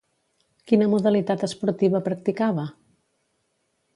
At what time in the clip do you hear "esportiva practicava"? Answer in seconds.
1.49-2.67